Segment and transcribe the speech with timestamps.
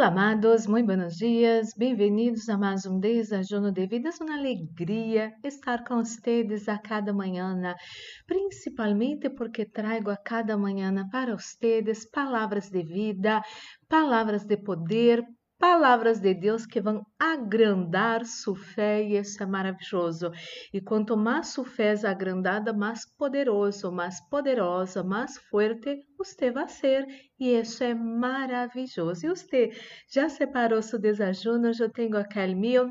[0.00, 4.08] Olá, amados, muito buenos dias, bem-vindos a mais um Desajuno de Vida.
[4.08, 7.54] É uma alegria estar com vocês a cada manhã,
[8.26, 13.42] principalmente porque trago a cada manhã para vocês palavras de vida,
[13.90, 15.22] palavras de poder,
[15.60, 20.32] palavras de Deus que vão agrandar sua fé e isso é maravilhoso.
[20.72, 26.66] E quanto mais sua fé é agrandada, mais poderoso, mais poderosa, mais forte você vai
[26.66, 27.06] ser
[27.38, 29.26] e isso é maravilhoso.
[29.26, 29.70] E você
[30.08, 31.70] já separou seu desajuno?
[31.78, 32.90] Eu tenho aquele meu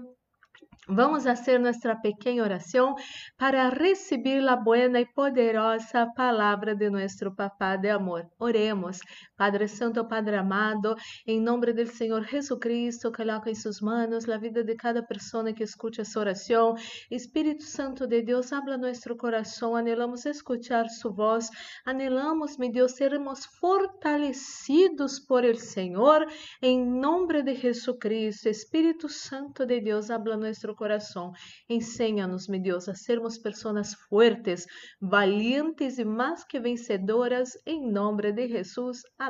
[0.91, 2.95] Vamos fazer nossa pequena oração
[3.38, 8.27] para receber a buena e poderosa palavra de nosso Papá de amor.
[8.39, 8.97] Oremos.
[9.39, 14.66] Padre Santo, Padre amado, em nome do Senhor Jesucristo, coloca em suas mãos a vida
[14.66, 16.75] de cada pessoa que escute essa oração.
[17.09, 19.78] Espírito Santo de Deus, habla nosso coração.
[19.78, 21.50] Anelamos escuchar sua voz.
[21.86, 26.28] Anelamos, meu Deus, sermos fortalecidos por el Senhor.
[26.61, 31.31] Em nome de Jesucristo, Espírito Santo de Deus, habla nosso coração.
[31.69, 34.66] Ensina-nos, meu Deus, a sermos pessoas fortes,
[35.02, 39.02] valientes e mais que vencedoras, em nome de Jesus.
[39.17, 39.28] Amém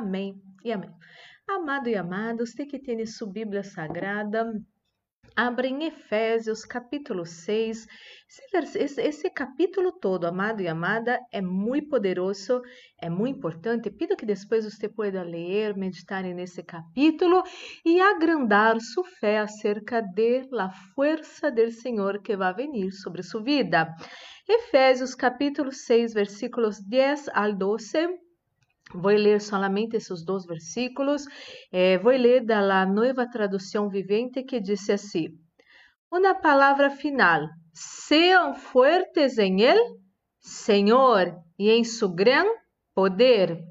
[0.64, 0.90] e amém.
[1.48, 4.52] Amado e amado, você que tem sua Bíblia Sagrada,
[5.36, 7.86] Abre em Efésios capítulo 6.
[8.74, 12.62] Esse, capítulo todo, amado e amada, é muito poderoso,
[13.00, 13.90] é muito importante.
[13.90, 17.42] Pido que depois você pueda ler, meditar nesse capítulo
[17.84, 23.42] e agrandar sua fé acerca de la força do Senhor que vai vir sobre sua
[23.42, 23.94] vida.
[24.48, 28.29] Efésios capítulo 6, versículos 10 ao 12
[28.92, 31.24] Vou ler solamente esses dois versículos.
[31.72, 35.28] Eh, vou ler da nova tradução vivente que diz assim:
[36.10, 37.48] Uma palavra final.
[37.72, 40.00] Sejam fortes em Ele,
[40.40, 42.50] Senhor, e em seu grande
[42.92, 43.62] poder.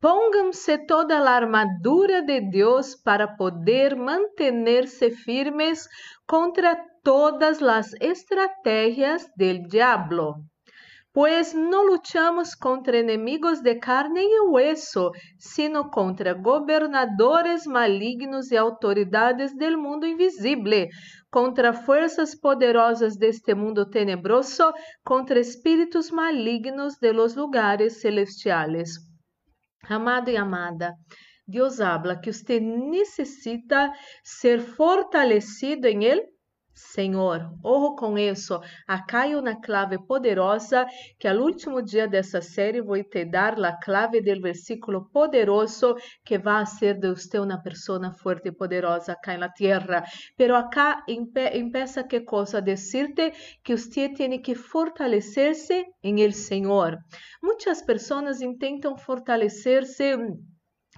[0.00, 5.88] Pónganse toda a armadura de Deus para poder manter-se firmes
[6.26, 10.44] contra todas as estratégias del diablo
[11.12, 19.56] pues no luchamos contra enemigos de carne y hueso, sino contra gobernadores malignos y autoridades
[19.56, 20.88] del mundo invisible,
[21.28, 24.72] contra fuerzas poderosas deste mundo tenebroso,
[25.04, 29.06] contra espíritos malignos de los lugares celestiales.
[29.88, 30.94] Amado e amada,
[31.46, 33.92] Deus habla que você necessita
[34.22, 36.31] ser fortalecido em Ele
[36.74, 40.86] Senhor, orro com isso, acaio na clave poderosa
[41.18, 45.94] que ao último dia dessa série vou te dar a clave do versículo poderoso
[46.24, 50.04] que vai ser de você uma pessoa forte e poderosa cá na terra.
[50.36, 56.98] Pero acá empieza que coisa decirte que você tem que fortalecer-se em el Senhor.
[57.42, 60.16] Muitas pessoas tentam fortalecer-se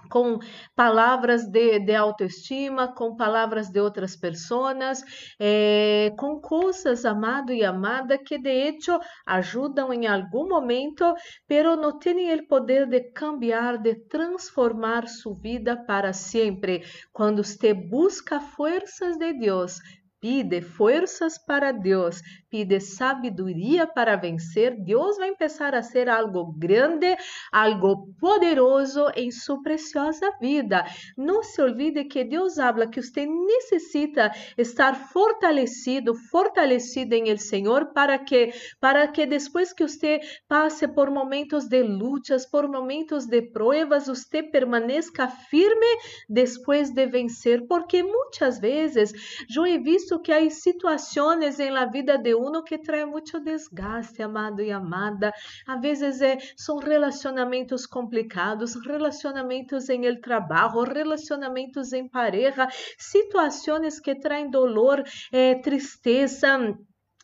[0.09, 0.39] com
[0.75, 5.03] palavras de, de autoestima, com palavras de outras pessoas,
[5.39, 11.13] eh, com coisas, amado e amada, que de hecho ajudam em algum momento,
[11.47, 16.83] pero não têm o poder de cambiar, de transformar sua vida para sempre.
[17.11, 19.79] Quando você busca forças de Deus,
[20.25, 22.19] pide forças para Deus,
[22.49, 27.15] pide sabedoria para vencer, Deus vai começar a ser algo grande,
[27.51, 30.83] algo poderoso em sua preciosa vida.
[31.15, 37.93] Não se olvide que Deus habla que você necessita estar fortalecido, fortalecida em el Senhor
[37.93, 43.43] para que para que depois que você passe por momentos de lutas, por momentos de
[43.43, 49.13] provas, você permaneça firme depois de vencer, porque muitas vezes
[49.55, 54.21] eu he visto que há situações em la vida de uno que traem muito desgaste,
[54.21, 55.31] amado e amada.
[55.67, 62.67] Às vezes é, são relacionamentos complicados, relacionamentos em el trabalho, relacionamentos em pareja,
[62.97, 66.75] situações que traem dolor, é, tristeza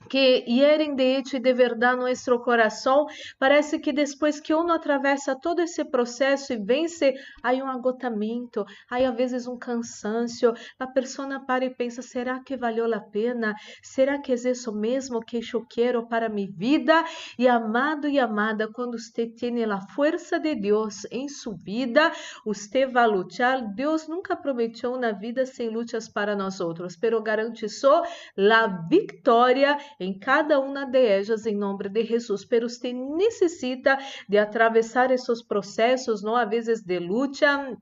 [0.10, 3.06] que hierem de hecho e de verdade nosso coração,
[3.40, 8.98] parece que depois que uno atravessa todo esse processo e vence, há um agotamento, há
[8.98, 13.56] às vezes um cansancio, a pessoa para e pensa, será que valeu a pena?
[13.82, 17.04] Será que é isso mesmo que eu quero para minha vida?
[17.38, 22.12] E amado e amada, quando você tem a força de Deus em sua vida,
[22.46, 23.62] você vai lutar.
[23.74, 30.18] Deus nunca prometeu uma vida sem lutas para nós outros, pero garante a vitória em
[30.18, 32.46] cada uma de elas em nome de Jesus.
[32.46, 33.98] Pero você necessita
[34.28, 37.78] de atravessar esses processos, não a vezes de luta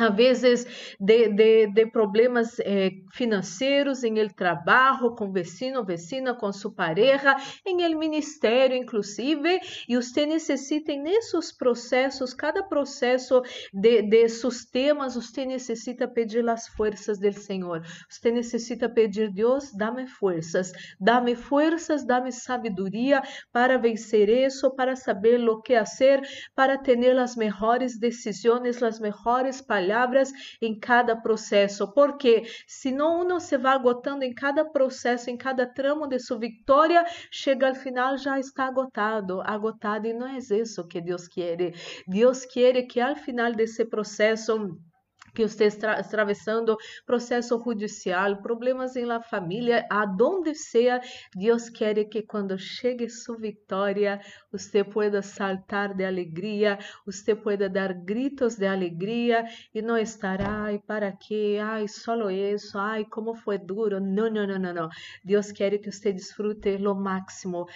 [0.00, 0.66] a vezes
[0.98, 7.36] de, de, de problemas eh, financeiros em el trabalho, com vecino, vecina, com sua pareja,
[7.66, 13.42] em el ministério, inclusive, e você necessita nesses processos, cada processo
[13.72, 17.82] de, de seus temas, você necessita pedir as forças do Senhor.
[18.08, 25.46] Você necessita pedir, Deus, dá-me forças, dá-me forças, dá-me sabedoria para vencer isso, para saber
[25.46, 26.22] o que fazer,
[26.54, 33.40] para ter as melhores decisões, as melhores palavras palavras em cada processo, porque senão uno
[33.40, 38.16] se vai agotando em cada processo, em cada tramo de sua vitória, chega ao final
[38.16, 41.72] já está agotado, agotado e não é isso que Deus quer.
[42.06, 44.78] Deus quer que ao final desse processo
[45.34, 51.00] que está atravessando processo judicial, problemas em la família, aonde seja,
[51.34, 57.92] Deus quer que quando chegue sua vitória, você pueda saltar de alegria, você pueda dar
[57.92, 59.44] gritos de alegria
[59.74, 61.58] e não estar, ai, para quê?
[61.62, 64.00] Ai, solo isso, ai, como foi duro.
[64.00, 64.88] Não, não, não, não, não.
[65.24, 67.66] Deus quer que você desfrute lo máximo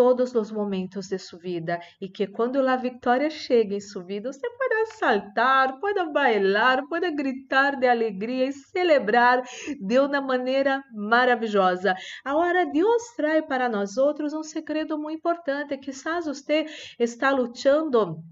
[0.00, 4.32] todos os momentos de sua vida e que quando a vitória chegue em sua vida,
[4.32, 9.42] você pode saltar, pode bailar, pode gritar de alegria e celebrar
[9.78, 11.94] de uma maneira maravilhosa.
[12.24, 15.76] Agora, Deus traz para nós outros um segredo muito importante.
[15.76, 16.64] Quizás você
[16.98, 18.24] está lutando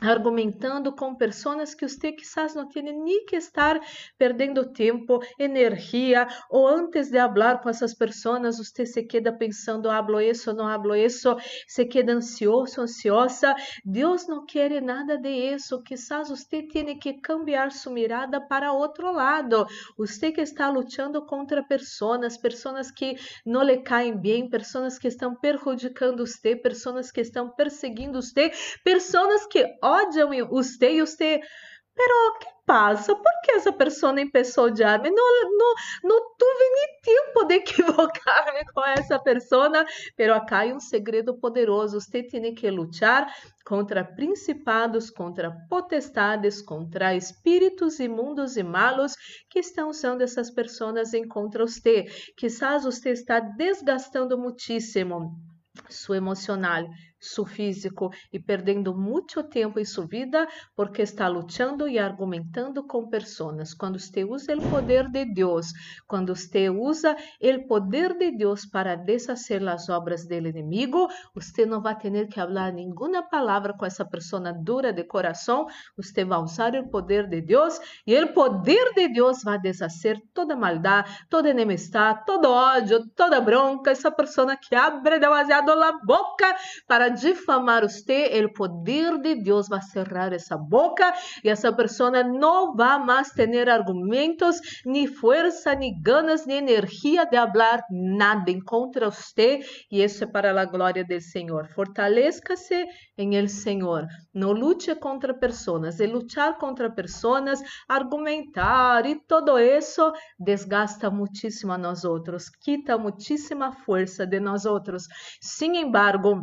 [0.00, 3.80] argumentando com pessoas que você quizás não tem nem que estar
[4.18, 10.20] perdendo tempo, energia, ou antes de falar com essas pessoas, você se queda pensando, hablo
[10.20, 11.36] isso, não hablo isso,
[11.66, 13.54] se queda ansioso, ansiosa.
[13.84, 15.82] Deus não quer nada de isso.
[15.82, 19.66] Quizás você tem que cambiar sua mirada para outro lado.
[19.96, 25.34] Você que está lutando contra pessoas, pessoas que não lhe caem bem, pessoas que estão
[25.34, 28.50] prejudicando você, pessoas que estão perseguindo você,
[28.82, 31.40] pessoas que odiam você e você.
[31.94, 33.14] Pero que passa?
[33.14, 35.10] Por que essa pessoa começou a odiar-me?
[35.10, 39.70] Não, não, não tive nem tempo de equivocar-me com essa pessoa.
[40.16, 42.00] Pero acá há um segredo poderoso.
[42.00, 43.32] Você tem que lutar
[43.64, 49.14] contra principados, contra potestades, contra espíritos imundos e malos
[49.48, 52.06] que estão usando essas pessoas em contra você.
[52.36, 55.32] Quizás você está desgastando muitíssimo
[55.88, 56.84] seu emocional,
[57.26, 63.08] seu físico e perdendo muito tempo em sua vida porque está lutando e argumentando com
[63.08, 63.74] pessoas.
[63.74, 65.72] Quando você usa o poder de Deus,
[66.06, 71.80] quando você usa o poder de Deus para deshacer as obras do inimigo, você não
[71.80, 75.66] vai ter que falar nenhuma palavra com essa pessoa dura de coração,
[75.96, 80.56] você vai usar o poder de Deus e o poder de Deus vai deshacer toda
[80.56, 86.54] maldade, toda enemistade, todo ódio, toda bronca, essa pessoa que abre demasiado a boca
[86.86, 91.12] para difamar você, o poder de Deus vai cerrar essa boca
[91.42, 97.36] e essa pessoa não vai mais ter argumentos, nem força, nem ganas, nem energia de
[97.36, 101.68] falar nada contra você e isso é para a glória do Senhor.
[101.68, 102.86] Fortaleça-se
[103.16, 104.06] em el Senhor.
[104.32, 106.00] Não lute contra pessoas.
[106.00, 113.72] E lutar contra pessoas, argumentar e todo isso desgasta muitíssimo a nós outros, quita muitíssima
[113.72, 115.06] força de nós outros.
[115.40, 116.42] Sin embargo,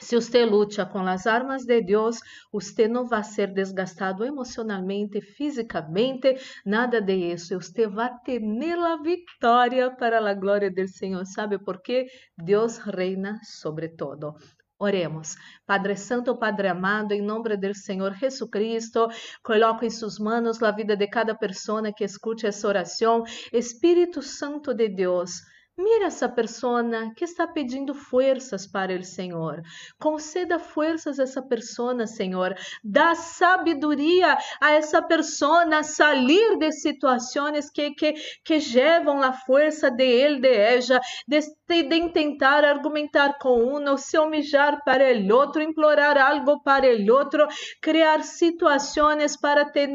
[0.00, 2.18] se você luta com as armas de Deus,
[2.52, 7.60] você não vai ser desgastado emocionalmente, fisicamente, nada de isso.
[7.60, 11.24] Você vai ter a vitória para a glória do Senhor.
[11.26, 12.06] Sabe por quê?
[12.36, 14.34] Deus reina sobre todo.
[14.80, 15.34] Oremos.
[15.66, 19.08] Padre Santo, Padre amado, em nome do Senhor Jesus Cristo,
[19.42, 23.24] coloco em suas mãos a vida de cada pessoa que escute essa oração.
[23.52, 25.40] Espírito Santo de Deus,
[25.80, 29.62] Mira essa persona que está pedindo forças para o Senhor.
[29.96, 32.52] Conceda forças a essa persona, Senhor.
[32.82, 38.12] Dá sabedoria a essa persona sair de situações que, que,
[38.44, 44.18] que levam a força de ele, de ella, de, de tentar argumentar com um, se
[44.18, 47.46] humilhar para o outro, implorar algo para o outro,
[47.80, 49.86] criar situações para ter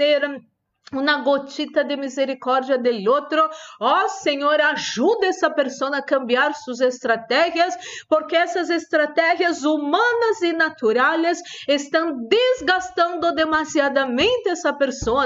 [0.91, 3.49] uma gotita de misericórdia del outro.
[3.79, 7.75] Ó oh, Senhor, ajuda essa pessoa a cambiar suas estratégias,
[8.07, 15.23] porque essas estratégias humanas e naturais estão desgastando demasiadamente essa pessoa.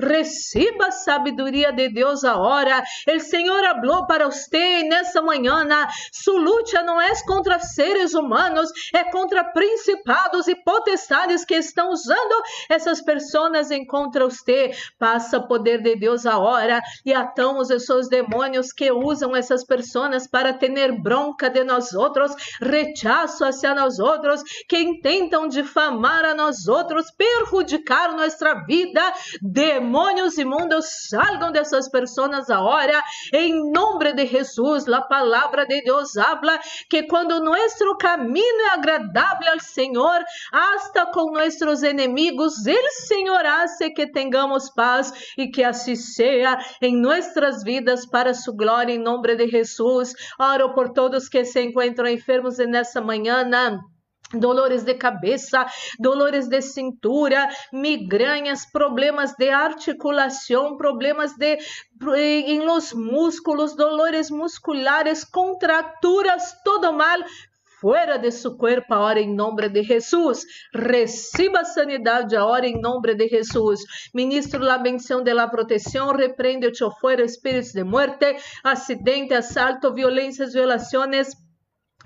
[0.00, 2.82] Receba a sabedoria de Deus agora.
[3.08, 5.66] O Senhor falou para você nessa manhã.
[6.12, 12.42] Sua luta não é contra seres humanos, é contra principados e potestades que estão usando
[12.68, 18.90] essas pessoas em contra você Passa poder de Deus agora e atamos esses demônios que
[18.90, 25.48] usam essas pessoas para ter bronca de nós outros, rechaço hacia nós outros, que intentam
[25.48, 29.02] difamar a nós outros, perjudicar nossa vida.
[29.42, 33.02] Demônios imundos, salgam dessas pessoas agora,
[33.34, 34.88] em nome de Jesus.
[34.88, 41.32] A palavra de Deus habla que quando nosso caminho é agradável ao Senhor, hasta com
[41.32, 44.85] nossos inimigos, Ele, Senhor, hace que tenhamos paz
[45.36, 50.12] e que assim seja em nossas vidas para sua glória, em nome de Jesus.
[50.38, 53.44] Oro por todos que se encontram enfermos nessa manhã.
[54.32, 55.66] Dolores de cabeça,
[56.00, 61.58] dolores de cintura, migrañas, problemas de articulação, problemas de
[62.16, 67.20] em los músculos, dolores musculares, contraturas, todo mal
[67.80, 70.46] fuera de su cuerpo ahora en nombre de Jesús.
[70.72, 73.84] Reciba sanidade ahora en nombre de Jesús.
[74.12, 80.54] Ministro la bendición de la protección, reprende o fuera espíritos de muerte, accidente, asalto, violências,
[80.54, 81.45] violaciones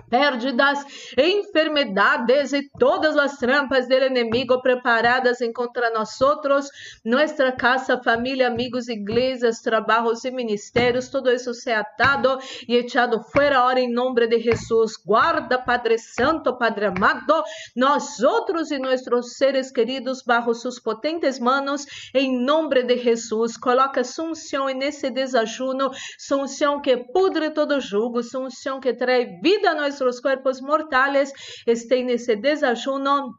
[0.09, 0.79] pérdidas,
[1.17, 6.69] enfermedades e todas as trampas do inimigo preparadas contra nós outros,
[7.05, 12.39] nossa casa, família, amigos, igrejas, trabalhos e ministérios, tudo isso se atado
[12.69, 14.93] e echado fora ora em nome de Jesus.
[15.05, 17.43] Guarda, Padre Santo, Padre amado,
[17.77, 23.57] nós outros e nossos seres queridos bajo suas potentes manos, em nome de Jesus.
[23.57, 29.90] Coloca sunção nesse desajuno, sunção que pudre todo jugo, sunção que traz vida a nós
[29.91, 31.33] nuestros cuerpos mortales
[31.67, 33.35] estén en ese desayuno.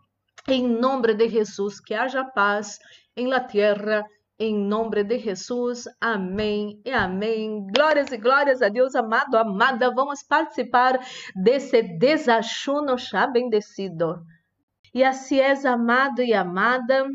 [0.47, 2.79] En nombre de Jesús, que haya paz
[3.15, 4.05] en la tierra.
[4.37, 7.67] Em nome de Jesus, amém e amém.
[7.71, 9.93] Glórias e glórias a Deus, amado, amada.
[9.93, 10.99] Vamos participar
[11.35, 14.19] desse desachuno já bendecido.
[14.95, 17.05] E assim és amado e amada.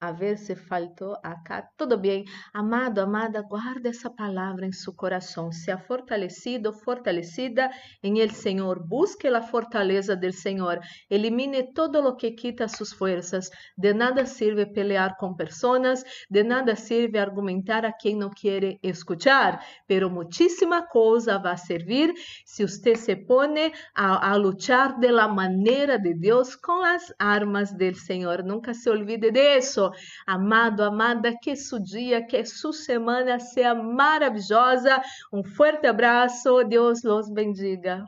[0.00, 1.68] A ver se faltou acá.
[1.76, 2.24] Tudo bem.
[2.54, 5.50] Amado, amada, guarda essa palavra em seu coração.
[5.50, 7.68] Seja fortalecido, fortalecida
[8.00, 8.80] em el Senhor.
[8.80, 10.78] Busque a fortaleza del Senhor.
[11.10, 13.50] Elimine todo lo que quita suas forças.
[13.76, 19.64] De nada sirve pelear com pessoas, de nada sirve argumentar a quem não quer escuchar.
[19.88, 22.14] Pero muitíssima coisa vai servir
[22.46, 27.72] se você se pone a, a lutar de la maneira de Deus com as armas
[27.72, 28.44] del Senhor.
[28.44, 29.56] Nunca se olvide de
[30.26, 35.02] Amado, amada, que su dia, que sua semana seja maravilhosa.
[35.32, 38.04] Um forte abraço, Deus los bendiga.